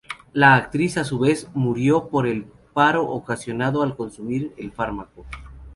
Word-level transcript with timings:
La 0.33 0.55
actriz 0.55 0.97
a 0.97 1.03
su 1.03 1.19
vez 1.19 1.47
murió 1.53 2.07
por 2.09 2.25
el 2.25 2.45
paro 2.73 3.07
ocasionado 3.07 3.83
al 3.83 3.95
consumir 3.95 4.51
el 4.57 4.71
fármaco. 4.71 5.27